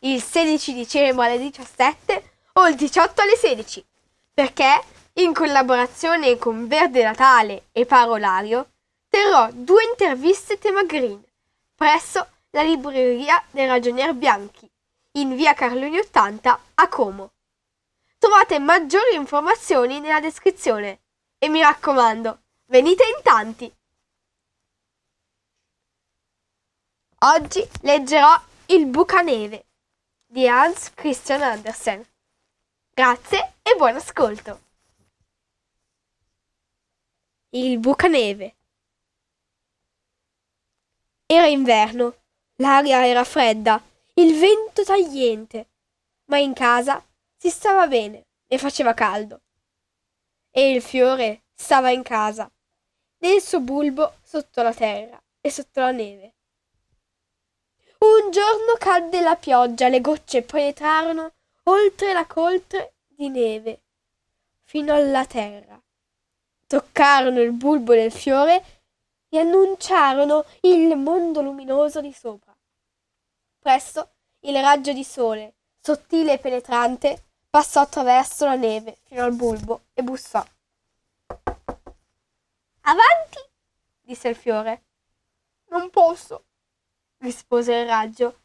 il 0.00 0.22
16 0.22 0.74
dicembre 0.74 1.26
alle 1.26 1.38
17 1.38 2.30
o 2.54 2.68
il 2.68 2.74
18 2.74 3.22
alle 3.22 3.36
16, 3.36 3.84
perché 4.32 4.82
in 5.14 5.32
collaborazione 5.32 6.36
con 6.36 6.66
Verde 6.66 7.02
Natale 7.02 7.68
e 7.72 7.86
Parolario 7.86 8.70
terrò 9.08 9.48
due 9.52 9.84
interviste 9.84 10.58
tema 10.58 10.82
green 10.84 11.22
presso 11.74 12.26
la 12.50 12.62
libreria 12.62 13.42
del 13.50 13.68
Ragionier 13.68 14.14
Bianchi 14.14 14.68
in 15.12 15.36
via 15.36 15.54
Carloni 15.54 15.98
80 15.98 16.60
a 16.74 16.88
Como. 16.88 17.32
Trovate 18.18 18.58
maggiori 18.58 19.14
informazioni 19.14 20.00
nella 20.00 20.20
descrizione 20.20 21.00
e 21.38 21.48
mi 21.48 21.60
raccomando, 21.60 22.40
venite 22.66 23.04
in 23.04 23.22
tanti! 23.22 23.74
Oggi 27.20 27.66
leggerò 27.82 28.38
Il 28.66 28.86
Bucaneve 28.86 29.66
di 30.28 30.48
Hans 30.48 30.92
Christian 30.94 31.42
Andersen. 31.42 32.04
Grazie 32.92 33.54
e 33.62 33.74
buon 33.76 33.94
ascolto. 33.94 34.60
Il 37.50 37.78
Bucaneve. 37.78 38.54
Era 41.26 41.46
inverno, 41.46 42.16
l'aria 42.56 43.06
era 43.06 43.24
fredda, 43.24 43.82
il 44.14 44.38
vento 44.38 44.84
tagliente, 44.84 45.68
ma 46.26 46.38
in 46.38 46.52
casa 46.54 47.04
si 47.36 47.48
stava 47.48 47.86
bene 47.86 48.26
e 48.46 48.58
faceva 48.58 48.94
caldo. 48.94 49.42
E 50.50 50.70
il 50.72 50.82
fiore 50.82 51.44
stava 51.54 51.90
in 51.90 52.02
casa, 52.02 52.50
nel 53.18 53.40
suo 53.40 53.60
bulbo 53.60 54.18
sotto 54.22 54.62
la 54.62 54.74
terra 54.74 55.20
e 55.40 55.50
sotto 55.50 55.80
la 55.80 55.92
neve. 55.92 56.35
Un 58.06 58.30
giorno 58.30 58.74
cadde 58.78 59.20
la 59.20 59.34
pioggia, 59.34 59.88
le 59.88 60.00
gocce 60.00 60.42
penetrarono 60.42 61.32
oltre 61.64 62.12
la 62.12 62.24
coltre 62.24 62.94
di 63.08 63.28
neve 63.28 63.80
fino 64.62 64.94
alla 64.94 65.26
terra. 65.26 65.80
Toccarono 66.68 67.40
il 67.40 67.50
bulbo 67.50 67.94
del 67.94 68.12
fiore 68.12 68.82
e 69.28 69.38
annunciarono 69.40 70.44
il 70.60 70.96
mondo 70.96 71.42
luminoso 71.42 72.00
di 72.00 72.12
sopra. 72.12 72.56
Presto 73.58 74.10
il 74.40 74.54
raggio 74.60 74.92
di 74.92 75.02
sole, 75.02 75.54
sottile 75.80 76.34
e 76.34 76.38
penetrante, 76.38 77.24
passò 77.50 77.80
attraverso 77.80 78.44
la 78.44 78.54
neve 78.54 78.98
fino 79.02 79.24
al 79.24 79.34
bulbo 79.34 79.86
e 79.94 80.02
bussò. 80.04 80.44
Avanti, 82.82 83.40
disse 84.00 84.28
il 84.28 84.36
fiore. 84.36 84.84
Non 85.70 85.90
posso, 85.90 86.44
rispose 87.18 87.74
il 87.74 87.86
raggio. 87.86 88.40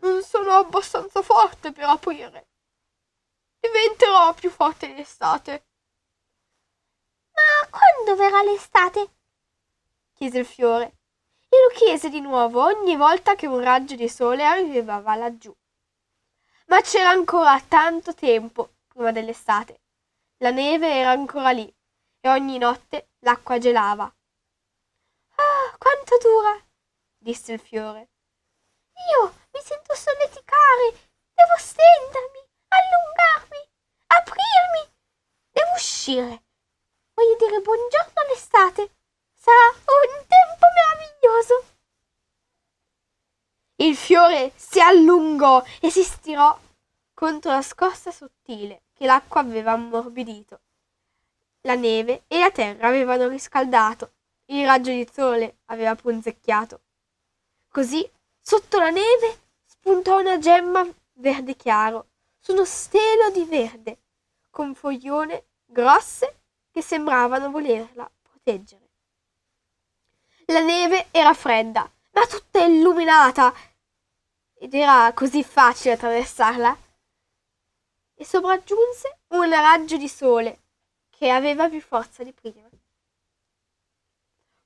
Non 0.00 0.22
sono 0.22 0.52
abbastanza 0.52 1.22
forte 1.22 1.72
per 1.72 1.84
aprire. 1.84 2.48
Diventerò 3.60 4.32
più 4.34 4.50
forte 4.50 4.92
l'estate. 4.94 5.66
Ma 7.32 7.68
quando 7.68 8.16
verrà 8.16 8.42
l'estate? 8.42 9.10
chiese 10.14 10.38
il 10.38 10.46
fiore 10.46 10.96
e 11.48 11.56
lo 11.62 11.74
chiese 11.74 12.08
di 12.08 12.20
nuovo 12.20 12.62
ogni 12.62 12.96
volta 12.96 13.34
che 13.34 13.46
un 13.46 13.60
raggio 13.60 13.94
di 13.94 14.08
sole 14.08 14.44
arrivava 14.44 15.14
laggiù. 15.14 15.54
Ma 16.66 16.80
c'era 16.80 17.10
ancora 17.10 17.60
tanto 17.60 18.14
tempo 18.14 18.76
prima 18.88 19.12
dell'estate. 19.12 19.82
La 20.38 20.50
neve 20.50 20.92
era 20.92 21.10
ancora 21.10 21.50
lì 21.50 21.72
e 22.20 22.28
ogni 22.28 22.58
notte 22.58 23.10
l'acqua 23.20 23.58
gelava. 23.58 24.04
Ah, 24.04 25.76
quanto 25.78 26.18
dura! 26.18 26.65
Disse 27.26 27.54
il 27.54 27.58
fiore. 27.58 28.10
Io 29.10 29.34
mi 29.50 29.60
sento 29.60 29.96
solleticare, 29.96 30.94
devo 31.34 31.56
stendermi, 31.58 32.38
allungarmi, 32.68 33.68
aprirmi, 34.06 34.94
devo 35.50 35.72
uscire. 35.74 36.44
Voglio 37.14 37.36
dire 37.36 37.60
buongiorno 37.60 38.12
all'estate. 38.14 38.94
Sarà 39.34 39.70
un 39.70 40.24
tempo 40.28 40.66
meraviglioso. 40.72 41.64
Il 43.78 43.96
fiore 43.96 44.52
si 44.54 44.80
allungò 44.80 45.64
e 45.80 45.90
si 45.90 46.04
stirò 46.04 46.56
contro 47.12 47.50
la 47.50 47.62
scossa 47.62 48.12
sottile 48.12 48.84
che 48.92 49.04
l'acqua 49.04 49.40
aveva 49.40 49.72
ammorbidito. 49.72 50.60
La 51.62 51.74
neve 51.74 52.22
e 52.28 52.38
la 52.38 52.52
terra 52.52 52.86
avevano 52.86 53.26
riscaldato, 53.26 54.12
il 54.52 54.64
raggio 54.64 54.90
di 54.90 55.08
sole 55.12 55.58
aveva 55.66 55.96
punzecchiato. 55.96 56.82
Così, 57.76 58.10
sotto 58.40 58.78
la 58.78 58.88
neve, 58.88 59.38
spuntò 59.66 60.18
una 60.18 60.38
gemma 60.38 60.82
verde 61.12 61.56
chiaro, 61.56 62.06
su 62.38 62.52
uno 62.52 62.64
stelo 62.64 63.28
di 63.28 63.44
verde, 63.44 63.98
con 64.48 64.74
foglione 64.74 65.44
grosse 65.66 66.38
che 66.70 66.80
sembravano 66.80 67.50
volerla 67.50 68.10
proteggere. 68.22 68.88
La 70.46 70.60
neve 70.60 71.08
era 71.10 71.34
fredda, 71.34 71.86
ma 72.12 72.26
tutta 72.26 72.64
illuminata, 72.64 73.52
ed 74.54 74.72
era 74.72 75.12
così 75.12 75.44
facile 75.44 75.92
attraversarla. 75.92 76.78
E 78.14 78.24
sopraggiunse 78.24 79.18
un 79.32 79.50
raggio 79.50 79.98
di 79.98 80.08
sole 80.08 80.60
che 81.10 81.28
aveva 81.28 81.68
più 81.68 81.82
forza 81.82 82.24
di 82.24 82.32
prima. 82.32 82.70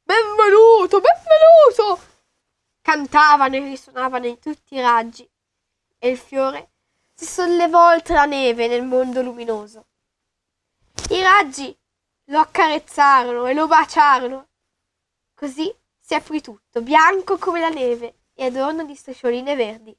Benvenuto, 0.05 1.01
benvenuto! 1.01 2.10
Cantavano 2.81 3.57
e 3.57 3.61
risuonavano 3.61 4.27
in 4.27 4.39
tutti 4.39 4.75
i 4.75 4.81
raggi, 4.81 5.29
e 5.99 6.09
il 6.09 6.19
fiore 6.19 6.71
si 7.15 7.27
sollevò 7.27 7.91
oltre 7.91 8.15
la 8.15 8.25
neve 8.25 8.67
nel 8.67 8.85
mondo 8.85 9.23
luminoso. 9.23 9.87
I 11.11 11.23
raggi 11.23 11.77
lo 12.27 12.39
accarezzarono 12.39 13.47
e 13.47 13.55
lo 13.55 13.67
baciarono. 13.67 14.49
Così 15.35 15.75
si 15.99 16.15
aprì 16.15 16.41
tutto, 16.41 16.81
bianco 16.81 17.37
come 17.37 17.61
la 17.61 17.69
neve 17.69 18.21
e 18.35 18.47
adorno 18.47 18.85
di 18.85 18.95
striscioline 18.95 19.55
verdi. 19.55 19.97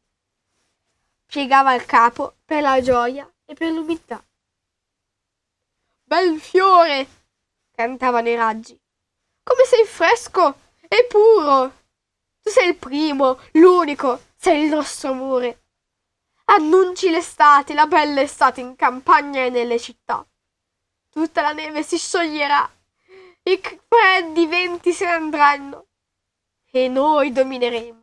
Piegava 1.25 1.73
il 1.73 1.85
capo 1.85 2.37
per 2.43 2.61
la 2.61 2.81
gioia 2.81 3.31
e 3.45 3.53
per 3.53 3.71
l'umiltà. 3.71 4.23
Bel 6.03 6.39
fiore! 6.39 7.07
cantavano 7.71 8.27
i 8.29 8.35
raggi. 8.35 8.79
Come 9.43 9.63
sei 9.65 9.85
fresco 9.85 10.55
e 10.87 11.05
puro! 11.07 11.80
Tu 12.41 12.49
sei 12.49 12.69
il 12.69 12.75
primo, 12.75 13.39
l'unico, 13.53 14.19
sei 14.35 14.63
il 14.63 14.69
nostro 14.69 15.11
amore. 15.11 15.63
Annunci 16.45 17.09
l'estate, 17.09 17.73
la 17.73 17.85
bella 17.85 18.21
estate 18.21 18.61
in 18.61 18.75
campagna 18.75 19.45
e 19.45 19.49
nelle 19.49 19.79
città. 19.79 20.25
Tutta 21.09 21.41
la 21.41 21.53
neve 21.53 21.83
si 21.83 21.97
scioglierà, 21.97 22.69
i 23.43 23.59
freddi 23.87 24.45
venti 24.47 24.93
se 24.93 25.05
ne 25.05 25.11
andranno 25.11 25.87
e 26.71 26.87
noi 26.87 27.31
domineremo. 27.31 28.01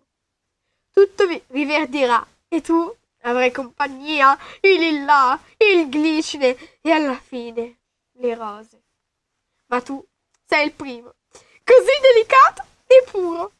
Tutto 0.93 1.25
riverdirà 1.49 2.27
e 2.49 2.61
tu 2.61 2.95
avrai 3.23 3.51
compagnia, 3.51 4.39
il 4.61 4.79
lilla, 4.79 5.39
il 5.59 5.89
glicine 5.89 6.81
e 6.81 6.91
alla 6.91 7.19
fine 7.19 7.79
le 8.13 8.35
rose. 8.35 8.83
Ma 9.67 9.81
tu 9.81 10.05
sei 10.45 10.67
il 10.67 10.73
primo, 10.73 11.15
così 11.65 11.93
delicato 12.01 12.65
e 12.87 13.05
puro. 13.11 13.53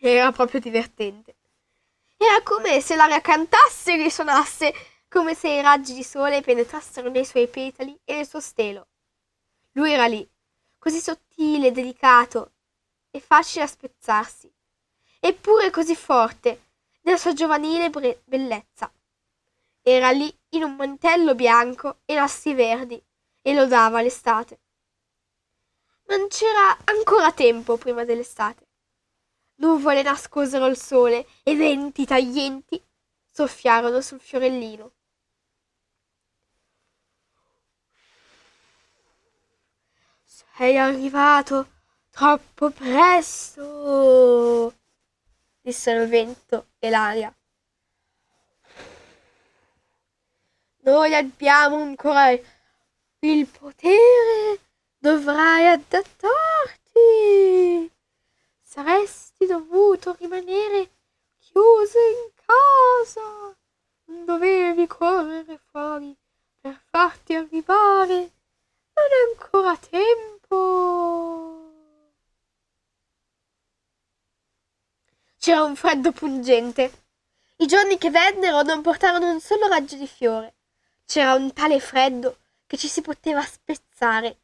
Era 0.00 0.30
proprio 0.32 0.60
divertente. 0.60 1.36
Era 2.16 2.42
come 2.42 2.80
se 2.80 2.96
l'aria 2.96 3.20
cantasse 3.20 3.92
e 3.92 4.02
risuonasse, 4.02 4.72
come 5.08 5.34
se 5.34 5.48
i 5.48 5.60
raggi 5.60 5.94
di 5.94 6.02
sole 6.02 6.42
penetrassero 6.42 7.10
nei 7.10 7.24
suoi 7.24 7.48
petali 7.48 7.98
e 8.04 8.16
nel 8.16 8.26
suo 8.26 8.40
stelo. 8.40 8.88
Lui 9.72 9.92
era 9.92 10.06
lì, 10.06 10.28
così 10.78 11.00
sottile, 11.00 11.72
delicato 11.72 12.52
e 13.10 13.20
facile 13.20 13.64
a 13.64 13.68
spezzarsi, 13.68 14.52
eppure 15.20 15.70
così 15.70 15.94
forte 15.94 16.62
nella 17.02 17.18
sua 17.18 17.32
giovanile 17.32 17.90
bre- 17.90 18.20
bellezza. 18.24 18.92
Era 19.82 20.10
lì 20.10 20.34
in 20.50 20.64
un 20.64 20.74
mantello 20.74 21.34
bianco 21.34 21.98
e 22.04 22.14
nastri 22.14 22.54
verdi 22.54 23.02
e 23.40 23.54
lodava 23.54 24.00
l'estate. 24.02 24.60
Non 26.08 26.28
c'era 26.28 26.76
ancora 26.84 27.32
tempo 27.32 27.76
prima 27.76 28.04
dell'estate. 28.04 28.65
Nuvole 29.56 30.02
nascosero 30.02 30.66
il 30.66 30.76
sole 30.76 31.26
e 31.42 31.56
venti 31.56 32.04
taglienti 32.04 32.80
soffiarono 33.30 34.00
sul 34.00 34.20
fiorellino. 34.20 34.92
Sei 40.24 40.78
arrivato 40.78 41.68
troppo 42.10 42.70
presto, 42.70 44.74
dissero 45.60 46.02
il 46.02 46.08
vento 46.08 46.68
e 46.78 46.88
l'aria. 46.88 47.34
Noi 50.78 51.14
abbiamo 51.14 51.82
ancora 51.82 52.30
il 52.30 53.46
potere, 53.46 54.60
dovrai 54.98 55.66
adattarti. 55.66 57.90
Dovuto 59.56 60.14
rimanere 60.18 60.90
chiuso 61.38 61.98
in 61.98 62.30
casa. 62.44 63.56
Non 64.04 64.24
dovevi 64.26 64.86
correre 64.86 65.58
fuori 65.70 66.14
per 66.60 66.78
farti 66.90 67.34
arrivare. 67.34 68.14
Non 68.92 69.08
è 69.08 69.30
ancora 69.32 69.74
tempo. 69.78 71.72
C'era 75.38 75.62
un 75.62 75.74
freddo 75.74 76.12
pungente. 76.12 77.04
I 77.56 77.66
giorni 77.66 77.96
che 77.96 78.10
vennero 78.10 78.60
non 78.60 78.82
portarono 78.82 79.30
un 79.30 79.40
solo 79.40 79.68
raggio 79.68 79.96
di 79.96 80.06
fiore. 80.06 80.56
C'era 81.06 81.32
un 81.32 81.50
tale 81.54 81.80
freddo 81.80 82.40
che 82.66 82.76
ci 82.76 82.88
si 82.88 83.00
poteva 83.00 83.40
spezzare, 83.40 84.38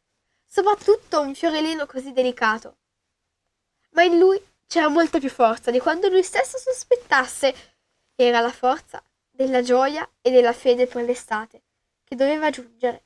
soprattutto 0.47 1.21
un 1.21 1.35
fiorellino 1.35 1.85
così 1.85 2.13
delicato 2.13 2.77
ma 3.93 4.03
in 4.03 4.19
lui 4.19 4.41
c'era 4.73 4.89
molta 4.89 5.19
più 5.19 5.29
forza 5.29 5.71
di 5.71 5.79
quanto 5.81 6.09
lui 6.09 6.23
stesso 6.23 6.57
sospettasse. 6.57 7.55
Era 8.15 8.41
la 8.41 8.51
forza 8.51 9.03
della 9.29 9.61
gioia 9.61 10.09
e 10.23 10.31
della 10.31 10.55
fede 10.55 10.87
per 10.87 11.05
l'estate 11.05 11.65
che 12.03 12.17
doveva 12.17 12.49
giungere, 12.49 13.05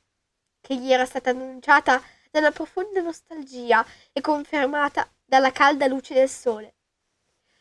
che 0.61 0.77
gli 0.77 0.93
era 0.93 1.05
stata 1.05 1.31
annunciata 1.31 2.01
da 2.31 2.39
una 2.39 2.51
profonda 2.51 3.01
nostalgia 3.01 3.85
e 4.13 4.21
confermata 4.21 5.13
dalla 5.25 5.51
calda 5.51 5.87
luce 5.87 6.13
del 6.13 6.29
sole. 6.29 6.75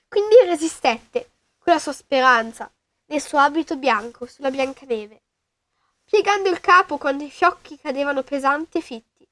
Quindi 0.07 0.37
resistette 0.45 1.31
con 1.59 1.73
la 1.73 1.81
sua 1.81 1.93
speranza 1.93 2.73
nel 3.07 3.21
suo 3.21 3.39
abito 3.39 3.77
bianco 3.77 4.27
sulla 4.27 4.53
bianca 4.53 4.87
neve, 4.87 5.23
piegando 6.05 6.49
il 6.49 6.61
capo 6.61 6.97
quando 6.97 7.25
i 7.25 7.31
fiocchi 7.31 7.77
cadevano 7.77 8.23
pesanti 8.23 8.79
e 8.79 8.83
fitti, 8.83 9.29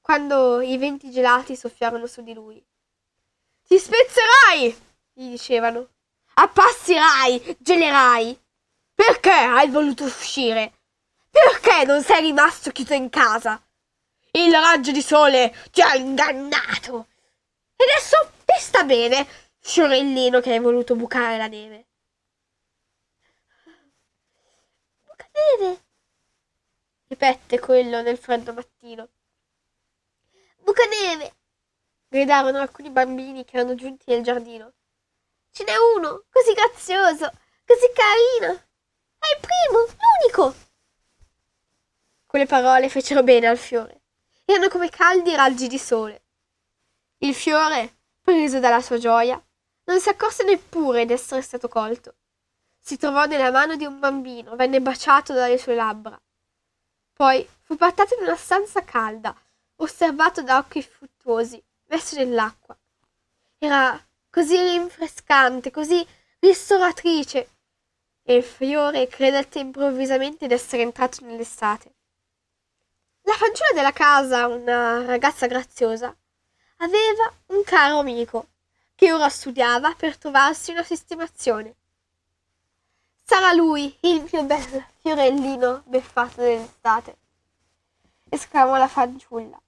quando 0.00 0.60
i 0.60 0.76
venti 0.76 1.08
gelati 1.08 1.54
soffiarono 1.54 2.06
su 2.06 2.20
di 2.24 2.34
lui. 2.34 2.70
Ti 3.72 3.78
spezzerai, 3.78 4.82
gli 5.14 5.30
dicevano. 5.30 5.88
Appassirai, 6.34 7.56
gelerai. 7.58 8.38
Perché 8.94 9.30
hai 9.30 9.70
voluto 9.70 10.04
uscire? 10.04 10.74
Perché 11.30 11.84
non 11.86 12.02
sei 12.02 12.20
rimasto 12.20 12.70
chiuso 12.70 12.92
in 12.92 13.08
casa? 13.08 13.66
Il 14.32 14.52
raggio 14.52 14.92
di 14.92 15.00
sole 15.00 15.56
ti 15.70 15.80
ha 15.80 15.94
ingannato. 15.94 17.06
E 17.74 17.84
adesso 17.84 18.32
ti 18.44 18.60
sta 18.60 18.84
bene, 18.84 19.26
fiorellino 19.60 20.40
che 20.40 20.52
hai 20.52 20.60
voluto 20.60 20.94
bucare 20.94 21.38
la 21.38 21.46
neve. 21.46 21.86
Buca 25.02 25.30
neve, 25.32 25.84
ripette 27.06 27.58
quello 27.58 28.02
nel 28.02 28.18
freddo 28.18 28.52
mattino. 28.52 29.08
Buca 30.58 30.84
neve, 30.84 31.36
gridarono 32.12 32.58
alcuni 32.58 32.90
bambini 32.90 33.42
che 33.42 33.56
erano 33.56 33.74
giunti 33.74 34.04
nel 34.10 34.22
giardino. 34.22 34.74
Ce 35.50 35.64
n'è 35.64 35.72
uno, 35.96 36.24
così 36.30 36.52
grazioso, 36.52 37.32
così 37.64 37.90
carino. 37.94 38.52
È 39.18 39.26
il 39.34 39.40
primo, 39.40 39.86
l'unico. 40.28 40.54
Quelle 42.26 42.44
parole 42.44 42.90
fecero 42.90 43.22
bene 43.22 43.46
al 43.46 43.56
fiore. 43.56 44.02
Erano 44.44 44.68
come 44.68 44.90
caldi 44.90 45.34
raggi 45.34 45.68
di 45.68 45.78
sole. 45.78 46.24
Il 47.18 47.34
fiore, 47.34 47.94
preso 48.20 48.60
dalla 48.60 48.82
sua 48.82 48.98
gioia, 48.98 49.42
non 49.84 49.98
si 49.98 50.10
accorse 50.10 50.44
neppure 50.44 51.06
d'essere 51.06 51.40
stato 51.40 51.68
colto. 51.68 52.16
Si 52.78 52.98
trovò 52.98 53.24
nella 53.24 53.50
mano 53.50 53.74
di 53.74 53.86
un 53.86 53.98
bambino, 53.98 54.54
venne 54.54 54.82
baciato 54.82 55.32
dalle 55.32 55.56
sue 55.56 55.74
labbra. 55.74 56.20
Poi 57.14 57.48
fu 57.62 57.74
portato 57.76 58.14
in 58.18 58.24
una 58.24 58.36
stanza 58.36 58.84
calda, 58.84 59.34
osservato 59.76 60.42
da 60.42 60.58
occhi 60.58 60.82
fruttuosi 60.82 61.62
verso 61.92 62.16
nell'acqua. 62.16 62.74
Era 63.58 64.02
così 64.30 64.56
rinfrescante, 64.56 65.70
così 65.70 66.04
ristoratrice. 66.38 67.50
E 68.22 68.36
il 68.36 68.42
fiore 68.42 69.08
credette 69.08 69.58
improvvisamente 69.58 70.46
d'essere 70.46 70.82
entrato 70.82 71.22
nell'estate. 71.26 71.92
La 73.22 73.34
fanciulla 73.34 73.72
della 73.74 73.92
casa, 73.92 74.46
una 74.46 75.04
ragazza 75.04 75.46
graziosa, 75.46 76.16
aveva 76.78 77.30
un 77.48 77.62
caro 77.62 77.98
amico 77.98 78.46
che 78.94 79.12
ora 79.12 79.28
studiava 79.28 79.94
per 79.94 80.16
trovarsi 80.16 80.70
una 80.70 80.84
sistemazione. 80.84 81.74
Sarà 83.22 83.52
lui 83.52 83.94
il 84.00 84.26
mio 84.32 84.44
bel 84.44 84.86
fiorellino 85.00 85.82
beffato 85.86 86.40
dell'estate, 86.40 87.16
esclamò 88.30 88.76
la 88.76 88.88
fanciulla. 88.88 89.60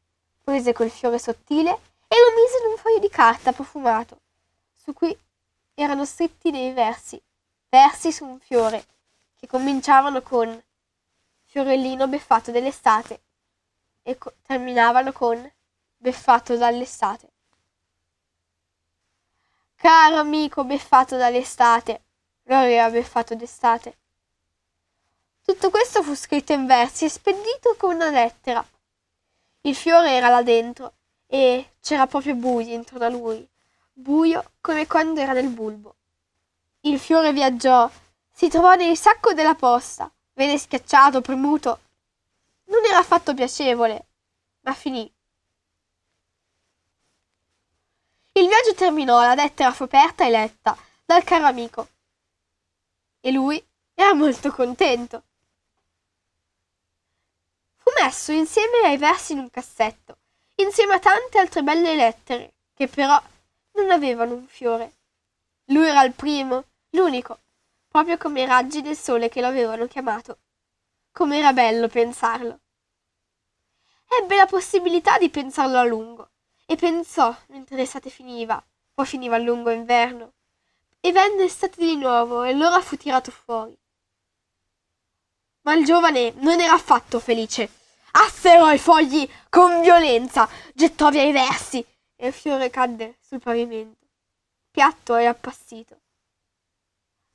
Prese 0.42 0.72
quel 0.72 0.90
fiore 0.90 1.18
sottile 1.18 1.92
e 2.08 2.16
lo 2.16 2.40
mise 2.40 2.58
in 2.58 2.70
un 2.70 2.76
foglio 2.76 2.98
di 2.98 3.08
carta 3.08 3.52
profumato, 3.52 4.20
su 4.72 4.92
cui 4.92 5.16
erano 5.74 6.04
scritti 6.04 6.50
dei 6.50 6.72
versi, 6.72 7.20
versi 7.68 8.12
su 8.12 8.24
un 8.24 8.38
fiore, 8.38 8.84
che 9.36 9.46
cominciavano 9.46 10.22
con 10.22 10.62
fiorellino 11.44 12.06
beffato 12.08 12.50
dell'estate 12.50 13.20
e 14.02 14.18
co- 14.18 14.34
terminavano 14.42 15.12
con 15.12 15.52
beffato 15.96 16.56
dall'estate. 16.56 17.30
Caro 19.74 20.16
amico 20.16 20.64
beffato 20.64 21.16
dall'estate, 21.16 22.02
lo 22.44 22.56
aveva 22.56 22.90
beffato 22.90 23.34
d'estate. 23.34 23.98
Tutto 25.44 25.70
questo 25.70 26.02
fu 26.02 26.14
scritto 26.14 26.52
in 26.52 26.66
versi 26.66 27.04
e 27.04 27.10
spedito 27.10 27.74
con 27.76 27.94
una 27.94 28.10
lettera. 28.10 28.66
Il 29.62 29.74
fiore 29.74 30.12
era 30.12 30.28
là 30.28 30.42
dentro 30.42 30.94
e 31.34 31.70
c'era 31.80 32.06
proprio 32.06 32.36
buio 32.36 32.72
intorno 32.72 33.04
a 33.06 33.08
lui, 33.08 33.44
buio 33.92 34.52
come 34.60 34.86
quando 34.86 35.18
era 35.18 35.32
nel 35.32 35.48
bulbo. 35.48 35.96
Il 36.82 37.00
fiore 37.00 37.32
viaggiò, 37.32 37.90
si 38.30 38.48
trovò 38.48 38.76
nel 38.76 38.96
sacco 38.96 39.32
della 39.32 39.56
posta, 39.56 40.08
venne 40.34 40.56
schiacciato, 40.56 41.20
premuto. 41.22 41.80
Non 42.66 42.84
era 42.84 42.98
affatto 42.98 43.34
piacevole, 43.34 44.06
ma 44.60 44.74
finì. 44.74 45.12
Il 48.30 48.46
viaggio 48.46 48.74
terminò, 48.76 49.20
la 49.20 49.34
lettera 49.34 49.72
fu 49.72 49.82
aperta 49.82 50.24
e 50.24 50.30
letta 50.30 50.78
dal 51.04 51.24
caro 51.24 51.46
amico. 51.46 51.88
E 53.18 53.32
lui 53.32 53.60
era 53.92 54.14
molto 54.14 54.52
contento. 54.52 55.24
Fu 57.78 57.90
messo 58.00 58.30
insieme 58.30 58.82
ai 58.84 58.98
versi 58.98 59.32
in 59.32 59.40
un 59.40 59.50
cassetto 59.50 60.18
insieme 60.56 60.94
a 60.94 60.98
tante 60.98 61.38
altre 61.38 61.62
belle 61.62 61.96
lettere, 61.96 62.52
che 62.74 62.88
però 62.88 63.20
non 63.72 63.90
avevano 63.90 64.34
un 64.34 64.46
fiore. 64.46 64.92
Lui 65.66 65.88
era 65.88 66.04
il 66.04 66.12
primo, 66.12 66.64
l'unico, 66.90 67.38
proprio 67.88 68.16
come 68.16 68.42
i 68.42 68.46
raggi 68.46 68.82
del 68.82 68.96
sole 68.96 69.28
che 69.28 69.40
lo 69.40 69.46
avevano 69.46 69.86
chiamato. 69.86 70.38
Com'era 71.12 71.52
bello 71.52 71.88
pensarlo. 71.88 72.60
Ebbe 74.20 74.36
la 74.36 74.46
possibilità 74.46 75.18
di 75.18 75.30
pensarlo 75.30 75.78
a 75.78 75.84
lungo, 75.84 76.30
e 76.66 76.76
pensò 76.76 77.34
mentre 77.48 77.76
l'estate 77.76 78.10
finiva, 78.10 78.62
poi 78.92 79.06
finiva 79.06 79.36
il 79.36 79.44
lungo 79.44 79.70
inverno, 79.70 80.32
e 81.00 81.12
venne 81.12 81.44
estate 81.44 81.84
di 81.84 81.96
nuovo, 81.96 82.44
e 82.44 82.50
allora 82.50 82.80
fu 82.80 82.96
tirato 82.96 83.30
fuori. 83.30 83.76
Ma 85.62 85.74
il 85.74 85.84
giovane 85.84 86.32
non 86.36 86.60
era 86.60 86.74
affatto 86.74 87.18
felice 87.18 87.82
afferrò 88.16 88.72
i 88.72 88.78
fogli 88.78 89.28
con 89.48 89.80
violenza, 89.80 90.48
gettò 90.72 91.10
via 91.10 91.22
i 91.22 91.32
versi 91.32 91.84
e 92.16 92.28
il 92.28 92.32
fiore 92.32 92.70
cadde 92.70 93.16
sul 93.20 93.40
pavimento, 93.40 94.06
piatto 94.70 95.16
e 95.16 95.26
appassito. 95.26 96.00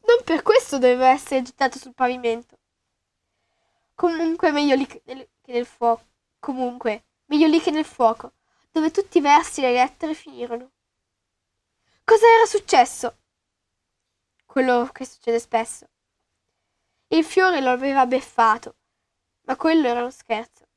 Non 0.05 0.23
per 0.23 0.41
questo 0.41 0.77
doveva 0.77 1.09
essere 1.09 1.41
gettato 1.41 1.77
sul 1.77 1.93
pavimento. 1.93 2.57
Comunque 3.93 4.51
meglio 4.51 4.75
lì 4.75 4.87
che 4.87 5.01
nel, 5.45 5.65
fuoco. 5.65 6.05
Comunque, 6.39 7.03
meglio 7.25 7.47
lì 7.47 7.59
che 7.59 7.69
nel 7.69 7.85
fuoco, 7.85 8.33
dove 8.71 8.91
tutti 8.91 9.17
i 9.17 9.21
versi 9.21 9.61
e 9.61 9.67
le 9.67 9.73
lettere 9.73 10.13
finirono. 10.13 10.71
Cosa 12.05 12.25
era 12.25 12.45
successo? 12.45 13.17
Quello 14.45 14.89
che 14.93 15.05
succede 15.05 15.39
spesso. 15.39 15.89
Il 17.09 17.25
fiore 17.25 17.59
lo 17.59 17.69
aveva 17.69 18.05
beffato, 18.05 18.77
ma 19.41 19.57
quello 19.57 19.87
era 19.87 19.99
uno 19.99 20.11
scherzo. 20.11 20.68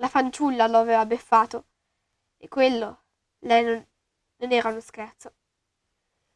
La 0.00 0.08
fanciulla 0.08 0.66
lo 0.66 0.78
aveva 0.78 1.04
beffato, 1.04 1.64
e 2.38 2.48
quello, 2.48 3.02
lei 3.40 3.62
non, 3.62 3.86
non 4.36 4.50
era 4.50 4.70
uno 4.70 4.80
scherzo. 4.80 5.34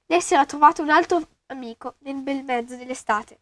Lei 0.04 0.21
si 0.21 0.35
era 0.35 0.44
trovato 0.44 0.83
un 0.83 0.90
altro 0.90 1.26
amico 1.47 1.94
nel 2.00 2.21
bel 2.21 2.44
mezzo 2.44 2.76
dell'estate. 2.76 3.38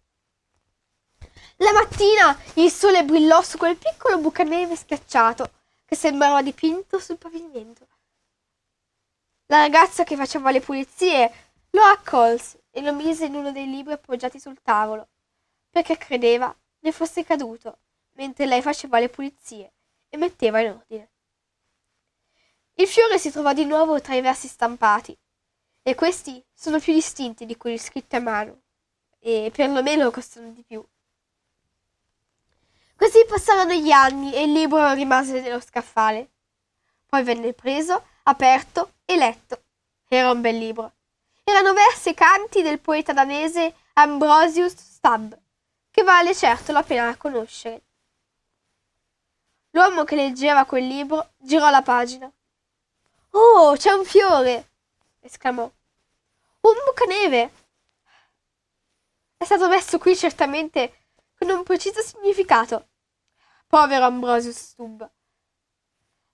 La 1.57 1.73
mattina 1.73 2.39
il 2.55 2.71
sole 2.71 3.05
brillò 3.05 3.43
su 3.43 3.59
quel 3.59 3.77
piccolo 3.77 4.19
bucaneve 4.19 4.77
schiacciato 4.77 5.51
che 5.85 5.97
sembrava 5.97 6.41
dipinto 6.41 7.01
sul 7.01 7.19
pavimento. 7.19 7.87
La 9.47 9.59
ragazza 9.59 10.05
che 10.05 10.15
faceva 10.15 10.53
le 10.53 10.61
pulizie 10.61 11.33
lo 11.71 11.83
accolse 11.83 12.63
e 12.71 12.81
lo 12.81 12.95
mise 12.95 13.25
in 13.25 13.35
uno 13.35 13.51
dei 13.51 13.69
libri 13.69 13.95
appoggiati 13.95 14.39
sul 14.39 14.63
tavolo, 14.63 15.09
perché 15.69 15.97
credeva 15.97 16.55
ne 16.79 16.93
fosse 16.93 17.25
caduto 17.25 17.79
mentre 18.13 18.47
lei 18.47 18.63
faceva 18.63 19.01
le 19.01 19.09
pulizie 19.09 19.73
e 20.15 20.19
metteva 20.19 20.61
in 20.61 20.69
ordine. 20.69 21.11
Il 22.75 22.87
fiore 22.87 23.19
si 23.19 23.31
trovò 23.31 23.55
di 23.55 23.65
nuovo 23.65 23.99
tra 24.03 24.15
i 24.15 24.21
versi 24.21 24.47
stampati, 24.47 25.17
e 25.83 25.95
questi 25.95 26.45
sono 26.53 26.79
più 26.79 26.93
distinti 26.93 27.47
di 27.47 27.57
quelli 27.57 27.79
scritti 27.79 28.17
a 28.17 28.21
mano, 28.21 28.61
e 29.21 29.51
perlomeno 29.55 30.11
costano 30.11 30.51
di 30.51 30.63
più. 30.63 30.85
Così 32.95 33.25
passarono 33.27 33.73
gli 33.73 33.91
anni 33.91 34.35
e 34.35 34.43
il 34.43 34.53
libro 34.53 34.93
rimase 34.93 35.41
nello 35.41 35.61
scaffale. 35.61 36.29
Poi 37.07 37.23
venne 37.23 37.55
preso, 37.55 38.05
aperto 38.25 38.97
e 39.07 39.17
letto. 39.17 39.63
Era 40.09 40.31
un 40.31 40.43
bel 40.43 40.59
libro. 40.59 40.93
Erano 41.43 41.73
versi 41.73 42.11
e 42.11 42.15
canti 42.15 42.61
del 42.61 42.81
poeta 42.81 43.15
danese 43.15 43.75
Ambrosius 43.95 44.75
Stubb, 44.75 45.33
che 45.91 46.03
vale 46.03 46.35
certo 46.35 46.71
la 46.73 46.83
pena 46.83 47.17
conoscere. 47.17 47.83
L'uomo 49.75 50.05
che 50.05 50.17
leggeva 50.17 50.65
quel 50.65 50.87
libro 50.87 51.33
girò 51.39 51.71
la 51.71 51.83
pagina. 51.83 52.31
Oh, 53.31 53.75
c'è 53.77 53.91
un 53.93 54.05
fiore! 54.05 54.71
esclamò. 55.21 55.65
Un 55.65 56.75
bucaneve! 56.87 57.53
È 59.37 59.45
stato 59.45 59.69
messo 59.69 59.99
qui 59.99 60.15
certamente 60.15 61.07
con 61.39 61.49
un 61.49 61.63
preciso 61.63 62.01
significato. 62.03 62.89
Povero 63.67 64.05
Ambrosius 64.05 64.57
Stubb. 64.57 65.03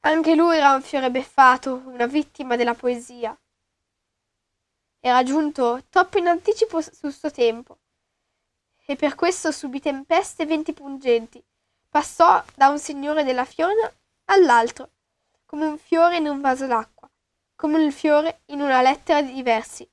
Anche 0.00 0.35
lui 0.35 0.57
era 0.57 0.75
un 0.75 0.83
fiore 0.83 1.11
beffato, 1.11 1.83
una 1.87 2.07
vittima 2.07 2.57
della 2.57 2.75
poesia. 2.75 3.38
Era 4.99 5.23
giunto 5.23 5.85
troppo 5.88 6.18
in 6.18 6.26
anticipo 6.26 6.80
sul 6.80 7.12
suo 7.12 7.30
tempo, 7.30 7.78
e 8.85 8.97
per 8.97 9.14
questo 9.14 9.52
subì 9.52 9.80
tempeste 9.80 10.42
e 10.42 10.47
venti 10.47 10.73
pungenti. 10.73 11.42
Passò 11.99 12.45
da 12.55 12.69
un 12.69 12.78
signore 12.78 13.25
della 13.25 13.45
Fiona 13.45 13.93
all'altro, 14.26 14.90
come 15.45 15.67
un 15.67 15.78
fiore 15.78 16.19
in 16.19 16.28
un 16.28 16.40
vaso 16.40 16.69
d'acqua, 16.69 17.11
come 17.57 17.83
il 17.83 17.93
fiore 17.93 18.43
in 18.47 18.61
una 18.61 18.81
lettera 18.83 19.21
di 19.21 19.43
versi. 19.43 19.85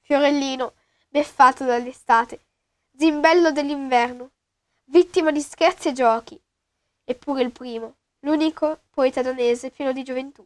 Fiorellino, 0.00 0.74
beffato 1.08 1.64
dall'estate, 1.64 2.46
zimbello 2.96 3.52
dell'inverno, 3.52 4.32
vittima 4.86 5.30
di 5.30 5.40
scherzi 5.40 5.86
e 5.86 5.92
giochi, 5.92 6.42
eppure 7.04 7.42
il 7.42 7.52
primo, 7.52 7.98
l'unico 8.22 8.80
poeta 8.90 9.22
danese 9.22 9.70
pieno 9.70 9.92
di 9.92 10.02
gioventù. 10.02 10.44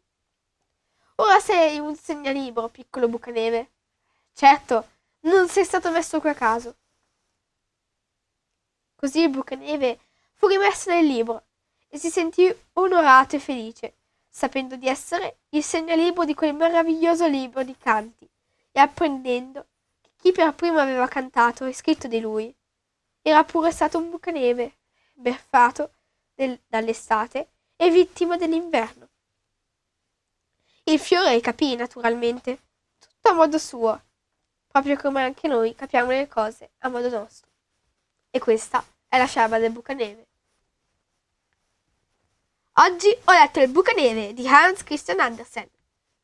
Ora 1.14 1.40
sei 1.40 1.78
un 1.78 1.96
segnalibro, 1.96 2.68
piccolo 2.68 3.08
bucaneve. 3.08 3.70
Certo, 4.34 4.88
non 5.20 5.48
sei 5.48 5.64
stato 5.64 5.90
messo 5.90 6.20
qui 6.20 6.28
a 6.28 6.34
caso. 6.34 6.76
Così 8.94 9.22
il 9.22 9.30
bucaneve 9.30 9.98
fu 10.42 10.48
rimesso 10.48 10.90
nel 10.90 11.06
libro 11.06 11.44
e 11.88 11.98
si 11.98 12.10
sentì 12.10 12.52
onorato 12.72 13.36
e 13.36 13.38
felice, 13.38 13.94
sapendo 14.28 14.74
di 14.74 14.88
essere 14.88 15.42
il 15.50 15.62
segnalibro 15.62 16.24
di 16.24 16.34
quel 16.34 16.52
meraviglioso 16.52 17.28
libro 17.28 17.62
di 17.62 17.76
canti 17.78 18.28
e 18.72 18.80
apprendendo 18.80 19.68
che 20.00 20.10
chi 20.16 20.32
per 20.32 20.52
primo 20.54 20.80
aveva 20.80 21.06
cantato 21.06 21.64
e 21.64 21.72
scritto 21.72 22.08
di 22.08 22.18
lui 22.18 22.52
era 23.22 23.44
pure 23.44 23.70
stato 23.70 23.98
un 23.98 24.10
bucaneve, 24.10 24.78
beffato 25.12 25.92
del, 26.34 26.58
dall'estate 26.66 27.50
e 27.76 27.90
vittima 27.90 28.36
dell'inverno. 28.36 29.10
Il 30.82 30.98
fiore 30.98 31.40
capì, 31.40 31.76
naturalmente, 31.76 32.58
tutto 32.98 33.28
a 33.28 33.32
modo 33.32 33.58
suo, 33.58 34.02
proprio 34.66 34.96
come 34.96 35.22
anche 35.22 35.46
noi 35.46 35.76
capiamo 35.76 36.10
le 36.10 36.26
cose 36.26 36.70
a 36.78 36.88
modo 36.88 37.08
nostro. 37.08 37.48
E 38.28 38.40
questa 38.40 38.84
è 39.06 39.18
la 39.18 39.26
sciarba 39.26 39.58
del 39.58 39.70
bucaneve. 39.70 40.30
Oggi 42.76 43.14
ho 43.24 43.32
letto 43.32 43.60
Il 43.60 43.68
bucaneve 43.68 44.32
di 44.32 44.48
Hans 44.48 44.82
Christian 44.82 45.20
Andersen. 45.20 45.68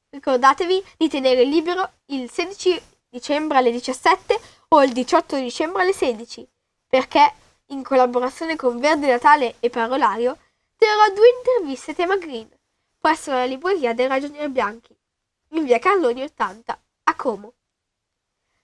Ricordatevi 0.08 0.82
di 0.96 1.06
tenere 1.06 1.44
libero 1.44 1.92
il 2.06 2.30
16 2.30 2.80
dicembre 3.10 3.58
alle 3.58 3.70
17 3.70 4.40
o 4.68 4.82
il 4.82 4.92
18 4.94 5.36
dicembre 5.36 5.82
alle 5.82 5.92
16 5.92 6.48
perché, 6.88 7.34
in 7.66 7.82
collaborazione 7.82 8.56
con 8.56 8.80
Verde 8.80 9.08
Natale 9.08 9.56
e 9.60 9.68
Parolario, 9.68 10.38
terrò 10.78 11.12
due 11.12 11.28
interviste 11.36 11.94
tema 11.94 12.16
green 12.16 12.48
presso 12.98 13.30
la 13.30 13.44
libreria 13.44 13.92
dei 13.92 14.06
Ragionieri 14.06 14.48
Bianchi, 14.48 14.96
in 15.48 15.64
via 15.64 15.78
Carloni 15.78 16.22
80, 16.22 16.82
a 17.04 17.14
Como. 17.14 17.52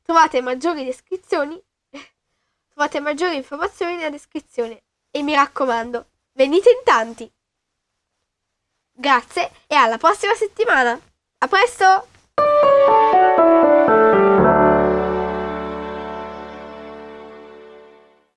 Trovate 0.00 0.40
maggiori 0.40 0.86
descrizioni, 0.86 1.62
trovate 2.72 3.00
maggiori 3.00 3.36
informazioni 3.36 3.96
nella 3.96 4.08
descrizione 4.08 4.84
e 5.10 5.22
mi 5.22 5.34
raccomando, 5.34 6.06
venite 6.32 6.70
in 6.70 6.80
tanti! 6.82 7.30
Grazie 8.96 9.50
e 9.66 9.74
alla 9.74 9.98
prossima 9.98 10.34
settimana! 10.34 10.98
A 11.38 11.48
presto! 11.48 12.06